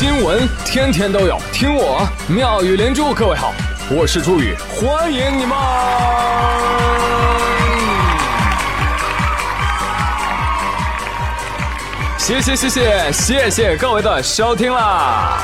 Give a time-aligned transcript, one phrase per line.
[0.00, 3.12] 新闻天天都有，听我妙语连珠。
[3.12, 3.52] 各位好，
[3.90, 5.54] 我是朱宇，欢迎你们！
[12.16, 15.38] 谢谢谢谢谢谢各位的收听啦！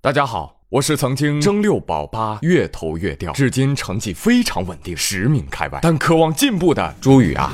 [0.00, 0.54] 大家好。
[0.70, 7.50] 我是曾经争六保八，越投越掉，至今成绩非常稳定，十名开外，但渴望进步的朱宇啊。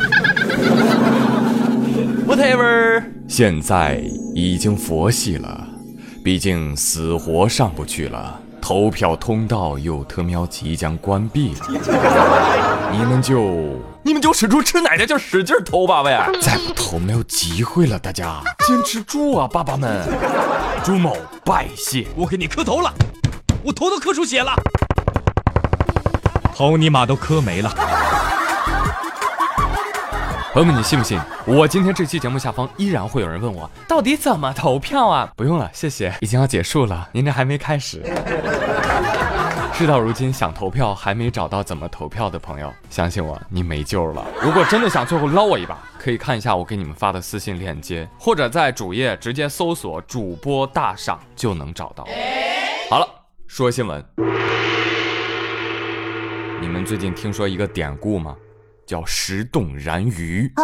[2.45, 5.67] Whatever，现在已经佛系了，
[6.23, 18.43] 毕竟死活上不去了，投票通道又特喵即将关闭了，你们就你们就使出吃奶的劲使劲投吧喂，再不投没有机会了，大家。
[18.69, 20.07] 坚持住啊，爸爸们。
[20.85, 21.17] 朱某
[21.47, 22.93] 拜谢，我给你磕头了，
[23.63, 24.53] 我头都磕出血了，
[26.55, 27.75] 头你妈都磕没了。
[30.55, 31.19] 朋友们，你信不信？
[31.45, 35.29] 我今天这期节目下方依然会有人问我，到底怎么投票啊？
[35.35, 38.01] 不用了，谢谢，已经要结束了，您这还没开始。
[39.75, 44.25] 事到如今，想投票还没找到怎么投票的朋友，相信我，你没救了。
[44.41, 52.07] 如果真的想最后捞我一把，可以看一下我给你们发的私信链接，或者在主页直接搜索“主播大赏”就能找到。
[52.89, 53.09] 好了，
[53.49, 54.01] 说新闻。
[56.61, 58.37] 你们最近听说一个典故吗？
[58.87, 60.63] 叫石洞燃鱼啊？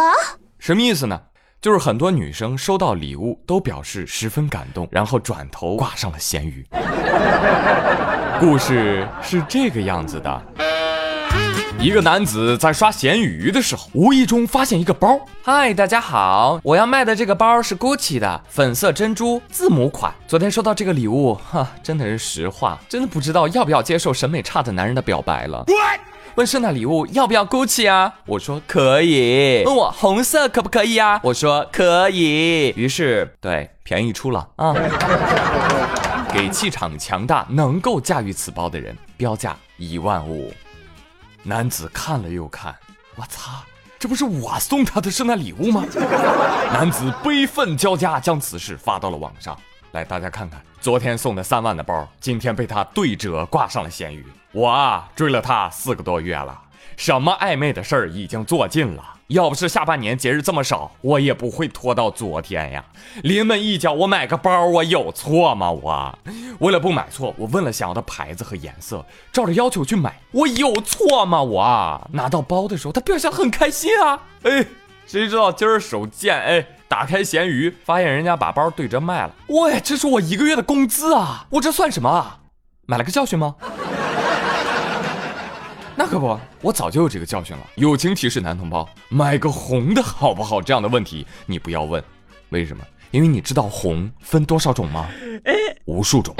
[0.59, 1.19] 什么意思呢？
[1.59, 6.65] 就是很多女生收到礼物都表示十分感动，然后转头挂上了咸鱼。
[8.39, 10.41] 故事是这个样子的：
[11.79, 15.19] 一个男子在刷咸鱼的时候，无意中发现一个包。
[15.43, 20.11] 嗨，大家好，我要卖的这个包是 GUCCI 的粉色珍珠字母款。
[20.27, 25.63] 昨天收到这个礼物，哈，真的是实话，真的不知道要不要接受审美差的男人的表白了。
[26.35, 28.13] 问圣诞礼物要不要 GUCCI 啊？
[28.25, 29.63] 我说可以。
[29.65, 31.19] 问我红色可不可以啊？
[31.23, 32.69] 我说可以。
[32.77, 34.73] 于是，对，便宜出了啊。
[36.33, 40.53] 给气场强大、能够驾驭此包的人标价一万五。
[41.43, 42.73] 男子看了又看，
[43.15, 43.63] 我擦，
[43.99, 45.83] 这不是我送他的圣诞礼物吗？
[46.71, 49.57] 男子悲愤交加，将此事发到了网上。
[49.91, 54.25] 来，大家看看，昨天送的三万的包，今天被他对折挂上了咸鱼。
[54.53, 56.61] 我啊，追了他四个多月了，
[56.97, 59.03] 什么暧昧的事儿已经做尽了。
[59.27, 62.83] 要不是下半年节日这么少，我也不会拖到昨天呀。
[63.23, 65.71] 临门一脚，我买个包，我有错吗？
[65.71, 66.19] 我
[66.59, 71.41] 为了不买错，我问了想要的牌子和颜色，照着要求去买，我有错吗？
[71.41, 74.19] 我拿到包的时候，他表现很开心啊。
[74.43, 74.65] 哎，
[75.07, 79.33] 谁知道今儿手贱，哎，打开闲鱼，发现人家把包对折卖了。
[79.47, 81.45] 喂，这是我一个月的工资啊！
[81.51, 82.39] 我这算什么啊？
[82.85, 83.55] 买了个教训吗？
[86.03, 87.63] 那可不，我早就有这个教训了。
[87.75, 90.59] 友情提示男同胞，买个红的好不好？
[90.59, 92.03] 这样的问题你不要问，
[92.49, 92.83] 为什么？
[93.11, 95.07] 因为你知道红分多少种吗？
[95.85, 96.33] 无数种。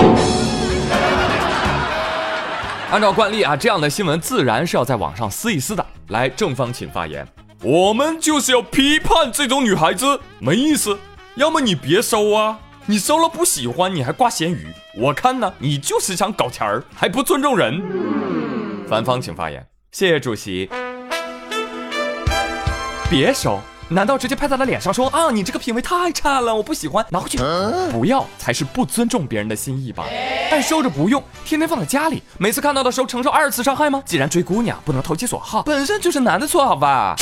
[2.90, 5.86] 按照惯例啊，这样的新闻自然是要在网上撕一撕的。
[6.08, 7.28] 来，正方请发言。
[7.62, 10.98] 我们就是要批判这种女孩子，没意思。
[11.36, 12.58] 要么你别收啊，
[12.88, 14.66] 你收了不喜欢，你还挂咸鱼，
[14.98, 17.80] 我看呢，你就是想搞钱儿，还不尊重人。
[18.91, 20.69] 反方请发言，谢谢主席。
[23.09, 23.57] 别收，
[23.88, 27.38] 难道直接拍在他脸上说啊，你这个品味太差了，我不喜欢，拿回去。
[27.90, 30.03] 不要才是不尊重别人的心意吧？
[30.52, 34.03] 但收着不用，天天放在家里，每次看到的时候承受二次伤害吗？
[34.06, 37.16] 既然追姑娘不能投其所好，本身就是男的错，好吧？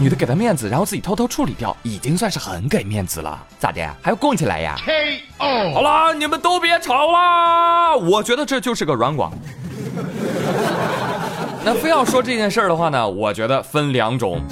[0.00, 3.40] 女的给他面子，然后自己偷偷处理掉，已经算是很给面子了。
[3.60, 3.88] 咋的？
[4.02, 5.74] 还要供起来呀？K.O.
[5.74, 9.32] 好了，你们都别吵啦，我觉得这就是个软广。
[11.64, 14.42] 那非要说这件事儿的话呢，我觉得分两种。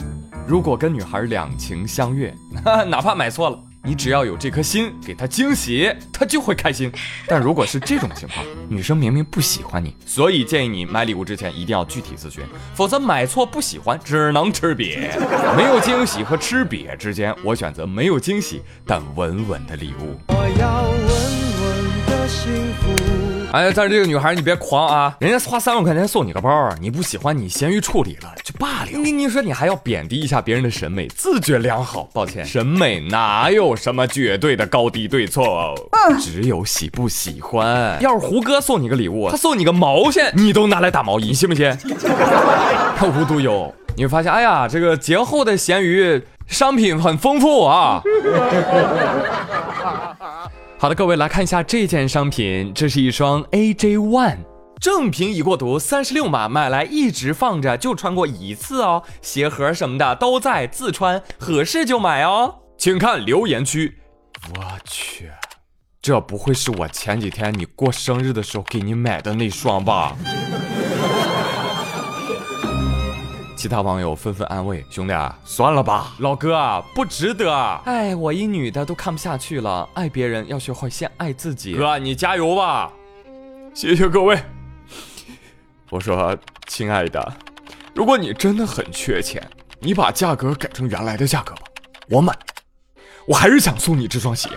[0.47, 2.33] 如果跟女孩两情相悦，
[2.87, 6.91] 哪怕买错了，你只要有这颗心，给她惊喜，她就会开心。
[7.27, 12.45] 但如果是这种情况，女生明明不喜欢你，所以建议你买礼物之前一定要具体咨询，
[12.77, 15.09] 否则买错不喜欢，只能吃瘪。
[15.57, 20.17] 没有惊喜和吃瘪之间，我选择没有惊喜但稳稳的礼物。
[20.29, 21.01] 我要稳
[21.61, 23.00] 稳的幸福。
[23.53, 25.17] 哎，但是这个女孩你别狂啊！
[25.19, 26.51] 人家花三万块钱送你个包，
[26.81, 28.91] 你不喜欢你咸鱼处理了就罢了。
[28.93, 32.09] 你你说你还要贬低一下别人的审美，自觉良好。
[32.13, 35.75] 抱歉，审美哪有什么绝对的高低对错，
[36.21, 38.01] 只有喜不喜欢。
[38.01, 41.77] 要是胡歌送你个礼物，他送你个毛线，你都拿来打毛衣，信不信？
[43.03, 48.01] 无独有，你会发现，哎呀，这个节后的咸鱼商品很丰富啊。
[50.81, 54.39] 好的，各位来看一下这件商品，这是一双 AJ One
[54.81, 59.03] 正品已过毒，三十六码，买来一直放着，就穿过一次哦。
[59.21, 62.55] 鞋盒什么的都在，自穿合适就买哦。
[62.79, 63.99] 请看留言区。
[64.57, 65.31] 我去，
[66.01, 70.17] 这不会是我前几天你过生日的时候给你买的那双吧？
[73.61, 75.13] 其他网友纷纷安慰兄弟，
[75.45, 77.53] 算了吧，老哥啊，不值得。
[77.85, 81.75] 哎，我一女的都看不下去了，爱别人要学会先爱自己。
[81.75, 82.91] 哥，你加油吧！
[83.75, 84.41] 谢谢各位。
[85.91, 86.35] 我说，
[86.69, 87.35] 亲爱的，
[87.95, 89.47] 如果你真的很缺钱，
[89.79, 91.65] 你把价格改成原来的价格吧，
[92.09, 92.33] 我买。
[93.27, 94.49] 我还是想送你这双鞋。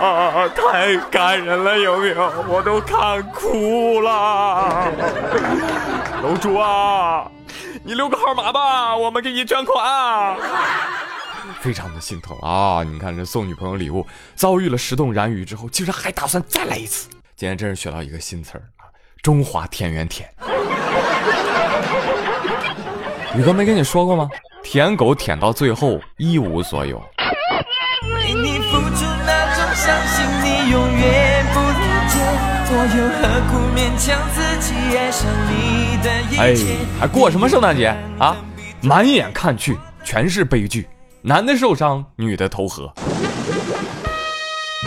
[0.00, 2.32] 啊， 太感人了，有没有？
[2.48, 4.90] 我都看哭了。
[6.22, 7.28] 楼主啊，
[7.82, 10.36] 你留个号码吧，我们给你捐款。
[11.60, 12.84] 非常的心疼啊！
[12.84, 17.08] 你看这送女朋友礼物，遭遇了十动燃雨之后，竟然还打算再来一次。
[17.34, 18.86] 今天真是学到一个新词儿啊，
[19.20, 20.32] 中华田园舔。
[23.36, 24.28] 宇哥没跟你说过吗？
[24.62, 26.98] 舔狗舔到最后一无所有。
[28.14, 32.20] 为你付出那种伤心，你永远不了解，
[32.70, 35.71] 我又何苦勉强自己爱上你？
[36.42, 36.56] 哎，
[36.98, 38.36] 还过什么圣诞节啊？
[38.80, 40.88] 满眼看去全是悲剧，
[41.20, 42.92] 男的受伤，女的投河。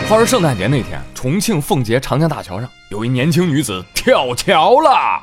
[0.06, 5.22] 话说圣诞节那天，重庆奉节长江大桥上有一年轻女子跳桥了，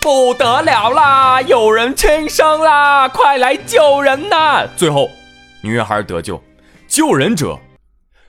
[0.00, 1.42] 不得了啦！
[1.42, 4.66] 有人轻生啦，快来救人呐！
[4.74, 5.10] 最后，
[5.60, 6.42] 女孩得救。
[6.86, 7.58] 救人者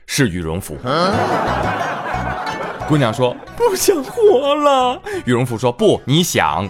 [0.07, 0.77] 是羽绒服。
[2.89, 4.99] 姑娘说不想活了。
[5.23, 6.67] 羽绒服说不，你想。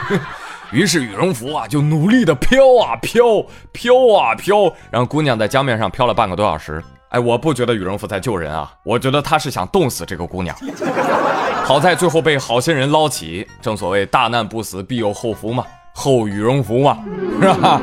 [0.70, 3.42] 于是羽绒服啊就努力的飘啊飘，
[3.72, 6.84] 飘啊飘，然后姑娘在江面上飘了半个多小时。
[7.08, 10.54] 哎，我不觉得羽绒服在救人啊，我觉得他是想冻死这个姑娘。
[11.64, 13.48] 好在最后被好心人捞起。
[13.62, 15.64] 正所谓大难不死必有后福嘛，
[15.94, 16.98] 厚羽绒服嘛，
[17.40, 17.80] 是吧？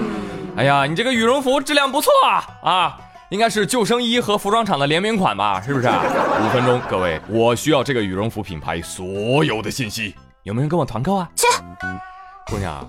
[0.56, 2.98] 哎呀，你这个羽绒服质量不错啊啊！
[3.34, 5.88] 应该是救生衣和服装厂的联名款吧，是不是？
[6.40, 10.14] 五分钟，各位，我需要这个羽绒服品牌所有的信息，
[10.44, 11.28] 有没有人跟我团购啊？
[11.36, 11.48] 去，
[12.46, 12.88] 姑娘，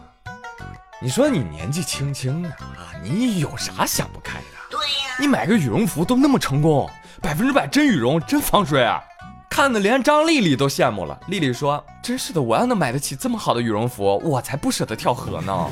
[1.00, 4.44] 你说你年纪轻轻的啊，你有啥想不开的？
[4.68, 6.90] 对呀，你买个羽绒服都那么成功，
[7.22, 9.00] 百分之百真羽绒，真防水啊，
[9.48, 11.18] 看的连张丽丽都羡慕了。
[11.28, 15.70] 丽丽说：“真是的，我要能买得起这么好的羽绒服，我才不舍得跳河呢。”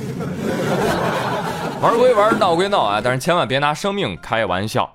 [1.83, 4.89] 玩归玩，闹归闹啊，但是千万别拿生命开玩笑。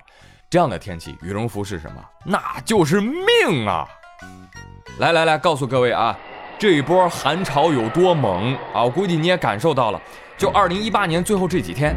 [0.49, 2.01] 这样的天气，羽绒服是什么？
[2.23, 3.85] 那就是命啊！
[4.99, 6.17] 来来来，告诉各位啊，
[6.57, 8.85] 这一波寒潮有多猛啊！
[8.85, 10.01] 我估计你也感受到了。
[10.37, 11.93] 就二零一八年最后这几天，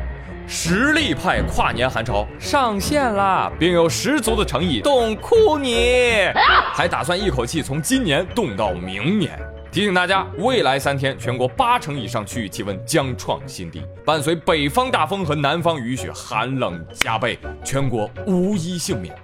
[0.49, 6.29] 实力派跨年寒潮上线啦，并有十足的诚意冻哭你，
[6.75, 9.39] 还打算一口气从今年冻到明年。
[9.73, 19.15] 提醒大家，未来三天，全国八成以上区域气温将创新低，伴随北方大风和南方雨雪，寒冷加倍，全国无一幸免，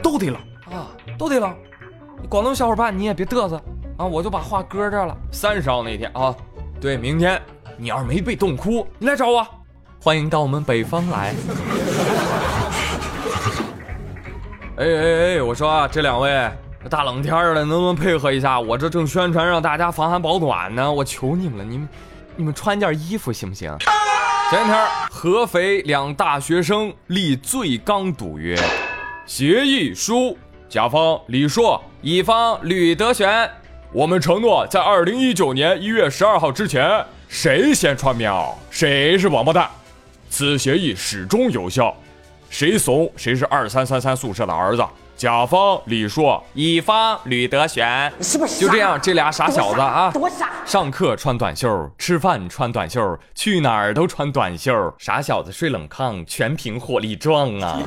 [0.00, 0.36] 都得冷
[0.70, 0.86] 啊，
[1.18, 1.52] 都得冷。
[2.28, 3.60] 广东小伙伴，你也别嘚瑟
[3.96, 5.16] 啊，我就把话搁这了。
[5.32, 6.32] 三十号那天啊，
[6.80, 7.42] 对，明天
[7.76, 9.44] 你要是没被冻哭，你来找我，
[10.00, 11.34] 欢迎到我们北方来。
[14.76, 16.48] 哎哎哎，我说啊，这两位。
[16.88, 18.60] 大冷天的，能不能配合一下？
[18.60, 21.88] 我这正宣传让大家防寒保暖呢，我求你们了，你们
[22.36, 23.76] 你们穿件衣服行不行？
[24.50, 28.56] 前天，合肥两大学生立最刚赌约，
[29.26, 30.38] 协议书，
[30.68, 33.50] 甲方李硕，乙方吕德全，
[33.92, 39.68] 我们承诺在二零一九年一月十二号之前，谁先穿棉袄，谁是王八蛋。
[40.28, 41.96] 此协议始终有效，
[42.48, 44.84] 谁怂，谁是二三三三宿舍的儿子。
[45.16, 48.60] 甲方李硕，乙方吕德玄，是不是？
[48.60, 50.50] 就这样，这俩傻小子啊，多傻！
[50.66, 54.94] 上课穿短袖，吃饭穿短袖，去哪儿都穿短袖。
[54.98, 57.80] 傻小子睡冷炕，全凭火力壮啊！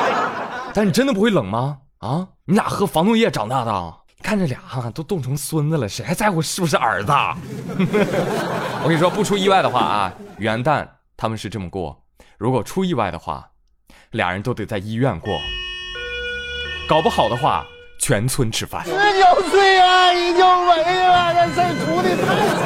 [0.72, 1.78] 但你真的不会冷吗？
[1.98, 3.94] 啊，你俩喝防冻液长大的？
[4.22, 7.12] 看这俩哈都冻成孙子了，谁还在乎是不是儿子？
[8.82, 11.94] 我跟你说，不出意外的话啊，元旦他们是这么过；
[12.38, 13.50] 如果出意外的话，
[14.12, 15.38] 俩人都得在医院过。
[16.86, 17.66] 搞不好的话，
[17.98, 18.84] 全村吃饭。
[18.84, 18.96] 十九
[19.48, 20.74] 岁啊，你就没
[21.08, 22.22] 了，这事儿出的太
[22.52, 22.60] 惨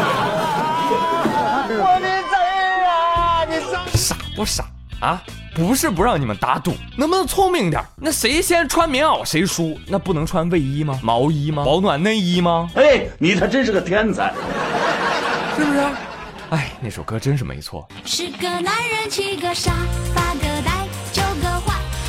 [1.68, 1.84] 了！
[1.84, 2.34] 我的贼
[2.84, 4.64] 啊，你傻不傻
[5.00, 5.22] 啊？
[5.54, 7.80] 不是不让你们打赌，能不能聪明点？
[7.96, 9.78] 那谁先穿棉袄谁输？
[9.86, 10.98] 那不能穿卫衣吗？
[11.02, 11.64] 毛衣吗？
[11.64, 12.68] 保暖内衣吗？
[12.74, 14.34] 哎，你他真是个天才，
[15.56, 15.78] 是不是？
[16.50, 17.86] 哎，那首歌真是没错。
[18.04, 19.72] 十个男人七个傻，
[20.12, 20.67] 八个。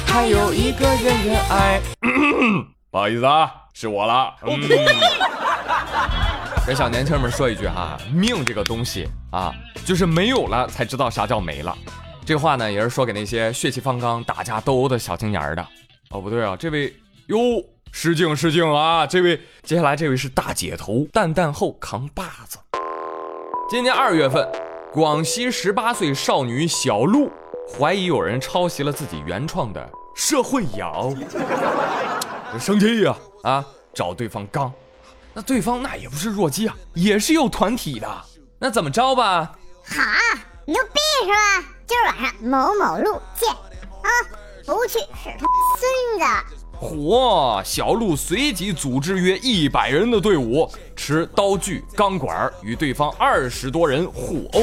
[0.10, 1.82] 还有一个人人爱，
[2.92, 4.34] 不好意思啊，是我了。
[6.68, 9.54] 给小年轻们说一句哈，命这个东西啊，
[9.86, 11.76] 就是没有了才知道啥叫没了。
[12.26, 15.66] 这话呢也是说给那些血气方刚、打架斗殴的小青年的。
[16.10, 16.94] 哦，不对啊，这位
[17.28, 17.38] 哟，
[17.92, 19.06] 失敬失敬啊！
[19.06, 22.58] 这位接下来这位是大姐头，蛋蛋后扛把子。
[23.70, 24.48] 今年二月份，
[24.92, 27.32] 广西十八岁少女小鹿
[27.78, 31.14] 怀疑有人抄袭了自己原创的社会摇，
[32.60, 33.66] 生气呀啊！
[33.94, 34.72] 找对方刚，
[35.34, 38.08] 那对方那也不是弱鸡啊，也是有团体的。
[38.60, 39.52] 那怎么着吧？
[39.86, 40.02] 好，
[40.66, 41.68] 牛逼是吧？
[41.88, 44.10] 今儿晚上某某路见啊！
[44.66, 45.46] 不去是他
[45.78, 46.59] 孙子。
[46.82, 47.62] 嚯！
[47.64, 54.62] 小鹿随即组织约一百人的队伍，持刀具、钢管与对方二十多人互殴，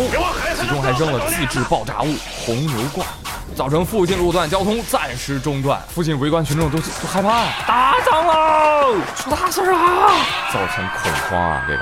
[0.58, 3.06] 其中还扔了自制爆炸物红牛罐，
[3.54, 10.08] 造成附近路段交通暂时中断，附近围观群众都都害怕，打仗喽，出大事啊，
[10.52, 11.64] 造成恐慌啊！
[11.68, 11.80] 这个，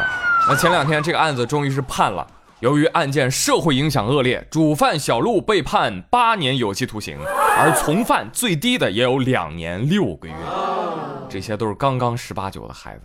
[0.49, 2.27] 那前两天这个案子终于是判了。
[2.65, 7.19] 由于案件社会影响恶劣，主犯小鹿被判八年有期徒刑，
[7.59, 10.35] 而从犯最低的也有两年六个月。
[11.29, 13.03] 这些都是刚刚十八九的孩子，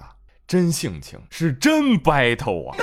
[0.47, 2.77] 真性情，是真 battle 啊！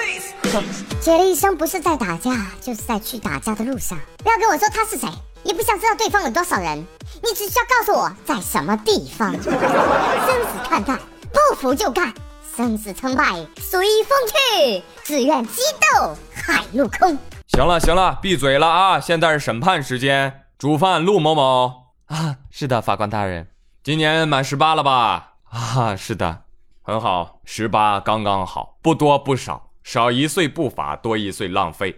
[1.00, 3.98] 杰了一生不是在打架，就是在去打架的路上。
[4.18, 5.08] 不要跟我说他是谁，
[5.44, 6.84] 也不想知道对方有多少人，
[7.22, 9.32] 你只需要告诉我在什么地方。
[9.40, 11.00] 生死看淡，
[11.32, 12.12] 不服就干。
[12.54, 15.60] 生死成败随风去，只愿激
[15.92, 16.16] 斗
[16.46, 17.18] 海陆空。
[17.48, 19.00] 行了行了，闭嘴了啊！
[19.00, 20.42] 现在是审判时间。
[20.56, 23.48] 主犯陆某某啊，是的，法官大人，
[23.82, 25.32] 今年满十八了吧？
[25.50, 26.44] 啊，是的，
[26.82, 31.94] 很好，十八刚刚好，不多不少，少一岁不罚，多一岁浪费。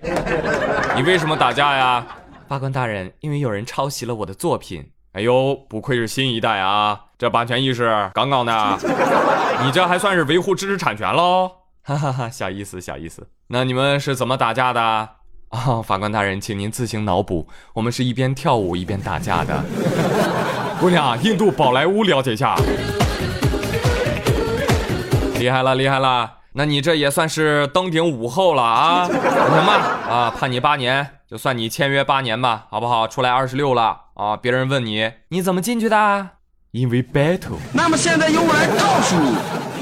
[0.96, 2.06] 你为什么打架呀？
[2.48, 4.90] 法官大人，因为有人抄袭了我的作品。
[5.12, 8.78] 哎呦，不愧是新一代啊，这版权意识杠杠的。
[9.62, 11.50] 你这还算是维护知识产权喽？
[11.88, 13.26] 哈哈哈，小意思，小意思。
[13.46, 14.82] 那你们是怎么打架的？
[15.48, 17.48] 啊，法官大人，请您自行脑补。
[17.72, 19.64] 我们是一边跳舞一边打架的。
[20.78, 22.54] 姑娘，印度宝莱坞了解一下。
[25.38, 26.30] 厉害了，厉害了。
[26.52, 29.06] 那你这也算是登顶午后了啊？
[29.06, 29.72] 行吧，
[30.06, 33.08] 啊，判你八年，就算你签约八年吧，好不好？
[33.08, 34.02] 出来二十六了。
[34.12, 34.36] 啊！
[34.36, 36.28] 别人问你，你怎么进去的？
[36.72, 37.56] 因为 battle。
[37.72, 39.36] 那么现在由我来告诉你，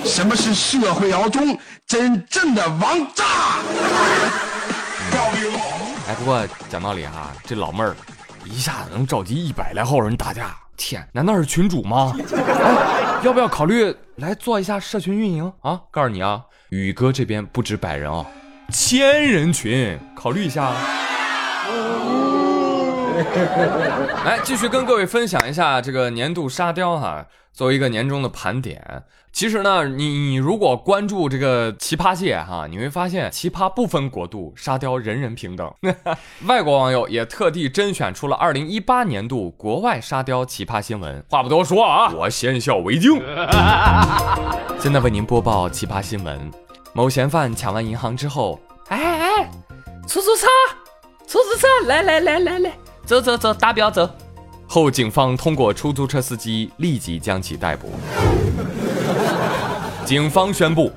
[0.07, 3.25] 什么是社会摇中真正的王炸。
[6.09, 7.95] 哎，不过讲道理哈，这老妹儿
[8.45, 12.17] 一下子能召集一百来号人打架，天，难道是群主吗？
[12.33, 15.81] 哎，要不要考虑来做一下社群运营啊？
[15.91, 18.25] 告诉你啊，宇哥这边不止百人哦，
[18.71, 20.73] 千人群，考虑一下。
[24.25, 29.05] 来，继续跟各位分享一下这个年度沙雕哈，作为一个年终的盘点。
[29.33, 35.71] 其实呢，你你如果关注这个奇葩界哈，你会发现奇葩不分国度，沙雕人人平等。
[36.49, 41.23] 外国网友也特地甄选出了2018年度国外沙雕奇葩新闻。
[41.29, 43.21] 话不多说啊，我先笑为敬。
[44.79, 46.51] 现在为您播报奇葩新闻：
[46.95, 48.59] 某嫌犯抢完银行之后，
[48.89, 49.51] 哎哎，
[50.09, 50.47] 出租车，
[51.27, 52.73] 出租车，来来来来来。
[53.07, 54.11] 走走走，达标走。
[54.67, 57.93] 后警方通过出租车司机立即将其逮捕。
[60.05, 60.91] 警方宣布，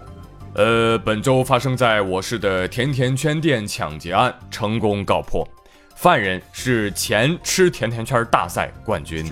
[0.56, 5.48] 呃，本周发生在我市的甜甜圈店抢劫案成功告破，
[5.96, 9.24] 犯人是前吃甜甜圈大赛冠军。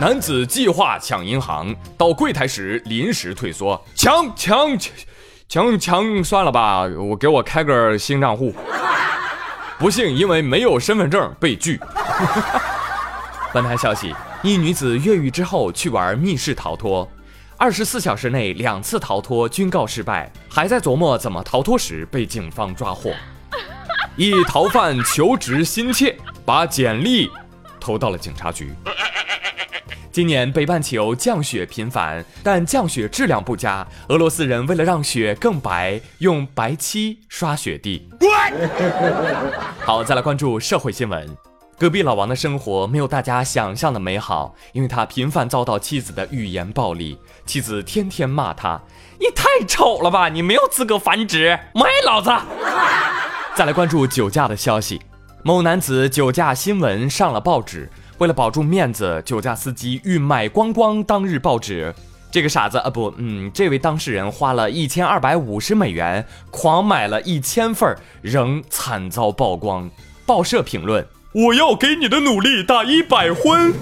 [0.00, 4.90] 男子计划抢银行，到柜台时临时退缩，抢抢抢
[5.46, 8.54] 抢抢，算了吧，我给我开个新账户。
[9.78, 11.78] 不幸因为没有身份证被拒。
[13.52, 17.08] 本台消息：一女子越狱之后去玩密室逃脱，
[17.56, 23.12] 二十四小时内两次逃脱均告失败，还在琢磨怎么逃脱时被警方抓获。
[24.16, 27.30] 一逃犯求职心切，把简历
[27.78, 28.74] 投到了警察局。
[30.16, 33.86] 今年北半球降雪频繁，但降雪质量不佳。
[34.08, 38.08] 俄罗斯人为了让雪更白，用白漆刷雪地。
[39.80, 41.28] 好，再来关注社会新闻。
[41.78, 48.80] 隔壁老王的生活没有大家想象的美好，因为他频繁遭到妻子的语言暴力，妻子天天骂他
[49.20, 52.30] ：“你太丑了吧，你没有资格繁殖，卖老子！”
[53.54, 54.98] 再来关注酒驾的消息。
[55.42, 57.90] 某男子酒驾新闻上了报纸。
[58.18, 61.94] 为了保住面子，酒驾司机欲买光光当日报纸。
[62.30, 69.90] 这个傻子啊，不，嗯，这位当事人花了一千二百五十美元，狂买了一千份，仍惨遭曝光。
[70.24, 73.74] 报社评论：我要给你的努力打一百分。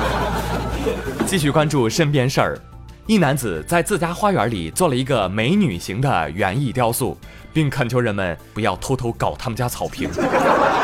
[1.26, 2.58] 继续关注身边事儿，
[3.06, 7.16] 一男子在自家花园里做了一个美女型的园艺雕塑，
[7.52, 10.10] 并恳求人们不要偷偷搞他们家草坪。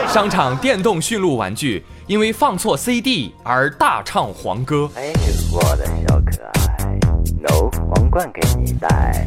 [0.09, 4.89] 商场电动驯鹿玩具因为放错 CD 而大唱黄歌。
[4.95, 5.13] 哎，
[5.53, 6.99] 我的小可爱
[7.41, 9.27] ，no 皇冠给你戴，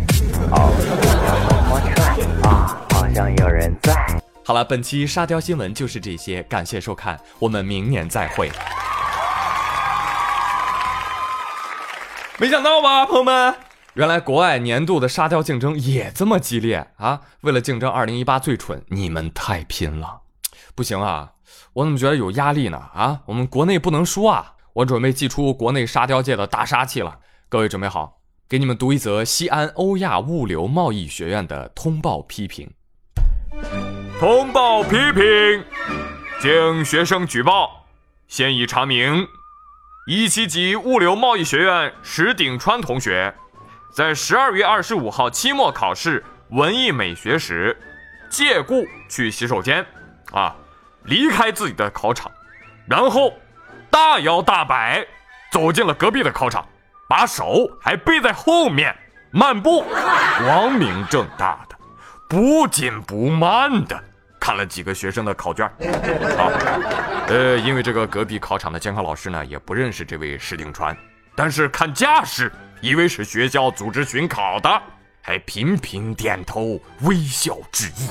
[0.49, 0.71] 哦，
[1.43, 3.93] 摸摸踹啊，好像有人在。
[4.45, 8.49] 好了，本期沙雕新闻就是这些，感谢收看，我们明年再会。
[12.37, 13.55] 没想到吧，朋友们，
[13.95, 17.19] 原来国外年度的沙雕竞争也这么激烈啊！
[17.41, 20.21] 为了竞争二零一八最蠢，你们太拼了，
[20.73, 21.31] 不行啊！
[21.73, 22.77] 我怎么觉得有压力呢？
[22.77, 24.53] 啊，我们国内不能输啊！
[24.73, 32.71] 我准备祭出国内沙雕界的大杀器了，各位准备好，给你们读一则西安欧亚物流贸易学院的通报批评。
[34.19, 35.63] 通报批评，
[36.41, 37.85] 经学生举报，
[38.27, 39.27] 现已查明。
[40.07, 43.35] 一七级物流贸易学院石鼎川同学，
[43.93, 47.77] 在十二月二十五号期末考试文艺美学时，
[48.29, 49.85] 借故去洗手间，
[50.31, 50.55] 啊，
[51.09, 52.31] 离开自己的考场，
[52.87, 53.33] 然后
[53.89, 55.03] 大摇大摆
[55.51, 56.63] 走进了隔壁的考场，
[57.09, 58.95] 把手还背在后面
[59.31, 59.83] 漫步，
[60.37, 61.75] 光明正大的，
[62.27, 63.99] 不紧不慢的。
[64.39, 65.67] 看了几个学生的考卷，
[66.37, 66.49] 好，
[67.27, 70.95] 呃，因为这个隔壁考场的监考老师呢也不认识这位石鼎川，
[71.35, 72.51] 但是看架势，
[72.81, 74.81] 以为是学校组织巡考的，
[75.21, 78.09] 还频频点头微笑致意。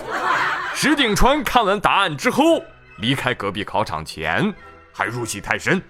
[0.74, 2.62] 石鼎川看完答案之后，
[2.98, 4.54] 离开隔壁考场前
[4.92, 5.82] 还入戏太深，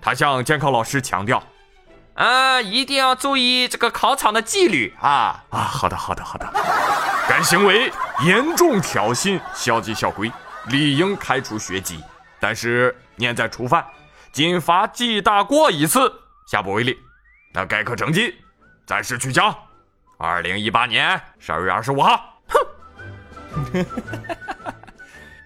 [0.00, 1.42] 他向监考老师强调。
[2.14, 5.44] 啊，一定要注意这个考场的纪律啊！
[5.50, 6.48] 啊，好的，好的，好的。
[7.28, 7.90] 该行为
[8.24, 10.30] 严重挑衅校纪校规，
[10.66, 12.00] 理应开除学籍。
[12.38, 13.84] 但是念在初犯，
[14.30, 16.12] 仅罚记大过一次，
[16.46, 16.96] 下不为例。
[17.52, 18.36] 那该科成绩
[18.86, 19.52] 暂时取消。
[20.16, 22.40] 二零一八年十二月二十五号。
[23.72, 23.86] 哼，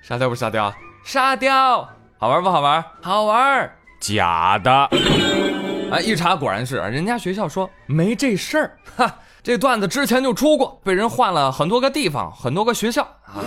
[0.02, 0.74] 沙雕不沙雕？
[1.08, 1.88] 沙雕，
[2.18, 2.84] 好玩不好玩？
[3.00, 3.72] 好玩。
[3.98, 4.70] 假的。
[4.70, 8.76] 啊，一查果然是，人家学校说没这事儿。
[8.94, 13.40] 哈，这段子之前就出过，被人换了很多个地方，很多个学校啊。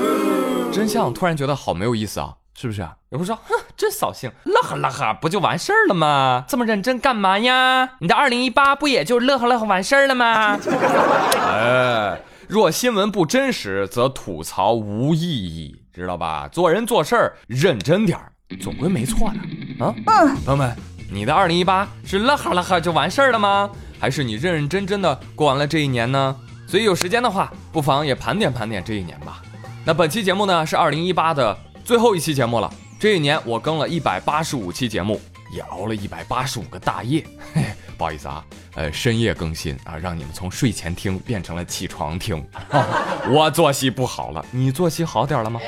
[0.73, 2.95] 真相突然觉得好没有意思啊，是不是啊？
[3.09, 6.43] 有人说，哼，真扫兴，乐呵乐呵不就完事儿了吗？
[6.47, 7.91] 这么认真干嘛呀？
[7.99, 10.57] 你的二零一八不也就乐呵乐呵完事儿了吗？
[11.45, 16.47] 哎，若新闻不真实，则吐槽无意义，知道吧？
[16.49, 19.93] 做人做事儿认真点儿，总归没错的啊。
[20.05, 20.75] 嗯，朋友们。
[21.13, 23.69] 你的二零一八是乐哈乐哈就完事儿了吗？
[23.99, 26.33] 还是你认认真真的过完了这一年呢？
[26.65, 29.41] 所以有时间的话，不妨也盘点盘点这一年吧。
[29.83, 32.73] 那本期节目呢是二零一八的最后一期节目了。
[32.97, 35.19] 这一年我更了一百八十五期节目，
[35.53, 37.25] 也熬了一百八十五个大夜。
[37.53, 37.65] 嘿，
[37.97, 38.41] 不好意思啊，
[38.75, 42.43] 呃，深夜更新啊，让你们从睡前听变成了起床听。
[43.29, 45.59] 我作息不好了，你作息好点了吗？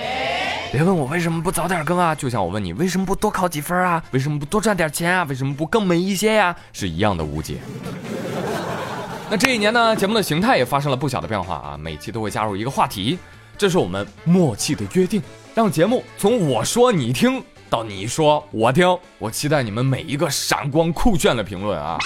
[0.72, 7.58] 别问我为什么不早点更啊，就像我问你为什么不多考几分啊，为什么不多赚点钱啊，为什么不更美一些呀，是一样的无解。
[9.30, 13.20] 那这一年呢，节目的形态也发生了不小的变化啊，每期都会加入一个话题，
[13.58, 15.22] 这是我们默契的约定，
[15.54, 18.98] 让节目从我说你听到你说我听。
[19.20, 22.00] 我期待你们每一个闪光酷炫的评论啊。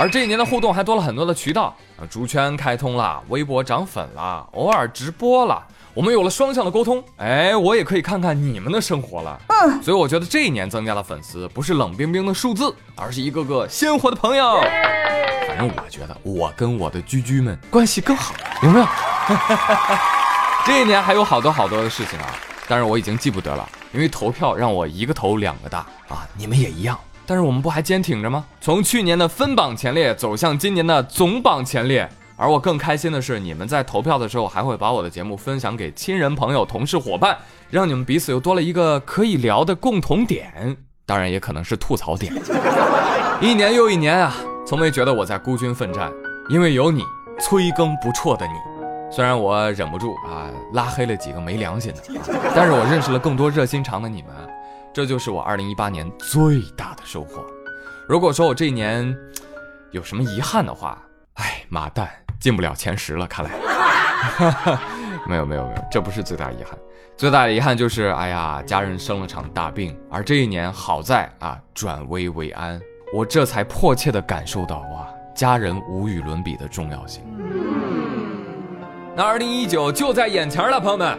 [0.00, 5.62] 而这一年的互动还多了很多的渠道啊，猪圈开通了，微博涨粉了，偶尔直播了。
[5.92, 9.38] 我们有了双向的沟通，哎，我也可以看看你们的生活了。
[9.48, 14.62] 嗯，所以我觉得这一年增加的粉丝不是冷冰冰的数字，而是一个个鲜活的朋友。
[15.46, 18.86] 反正我觉得我跟我的居居们关系更好，有没有？
[20.64, 22.34] 这一年还有好多好多的事情啊，
[22.66, 26.98] 但是我已经记不得了，因为投票让我一个头两个大啊，你们也一样。
[27.30, 28.44] 但是我们不还坚挺着吗？
[28.60, 32.10] 从去年的分榜前列走向今年的总榜前列。
[32.36, 37.38] 而我更开心的是，你们在投票的时候还会把我的节目分享给亲人、朋友、同事、伙伴，
[37.70, 42.34] 让你们彼此又多了一个可以聊的共同点，当然也可能是吐槽点。
[43.40, 44.34] 一年又一年啊，
[44.66, 46.10] 从没觉得我在孤军奋战，
[46.48, 47.04] 因为有你，
[47.38, 48.54] 催更不辍的你。
[49.08, 52.20] 虽然我忍不住啊拉黑了几个没良心的，
[52.56, 54.30] 但是我认识了更多热心肠的你们，
[54.92, 57.44] 这就是我二零一八年最大的收获。
[58.08, 59.16] 如果说我这一年
[59.92, 61.00] 有什么遗憾的话，
[61.34, 62.08] 哎，妈蛋！
[62.40, 63.50] 进不了前十了，看来。
[65.28, 66.78] 没有没有没有，这不是最大遗憾，
[67.16, 72.80] 最大的遗憾就是，哎呀，家人生了场大病，而这一年好在啊，转危为安，
[73.14, 77.22] 我这才迫切的感受到哇，家人无与伦比的重要性。
[79.14, 81.18] 那二零一九就在眼前了，朋友们，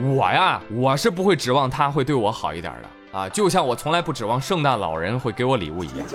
[0.00, 6.06] 我呀，我是不会指望他会对我好一点的啊，就像我从来不指望圣诞老人会给我礼物一样，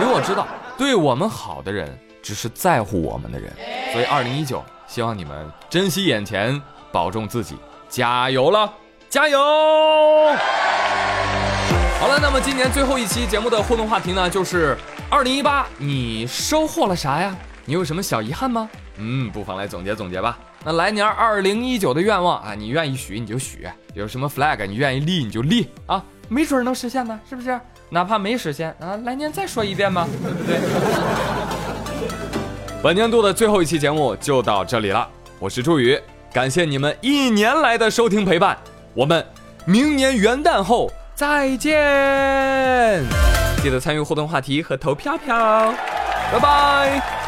[0.00, 0.46] 因为我知道，
[0.78, 1.98] 对我们好的人。
[2.24, 3.52] 只是在乎我们的人，
[3.92, 6.58] 所以二零一九，希望你们珍惜眼前，
[6.90, 7.54] 保重自己，
[7.86, 8.72] 加油了，
[9.10, 9.38] 加油！
[12.00, 14.74] 好了，那么今年最后一期节目的互动话题呢，就是
[15.10, 17.36] 二零一八，你收获了啥呀？
[17.66, 18.70] 你有什么小遗憾吗？
[18.96, 20.38] 嗯，不妨来总结总结吧。
[20.66, 27.60] 那来年二零一九的愿望啊，你愿意许你就许，有什么 flag 你愿意立你就立啊，没准能实现呢，是不是？
[27.90, 30.58] 哪怕没实现啊，来年再说一遍吧，对不对？
[32.82, 35.06] 本年度的最后一期节目就到这里了，
[35.38, 36.00] 我是朱宇，
[36.32, 38.56] 感谢你们一年来的收听陪伴，
[38.94, 39.22] 我们
[39.66, 43.02] 明年元旦后再见，
[43.62, 45.74] 记得参与互动话题和投票票，
[46.32, 47.23] 拜拜。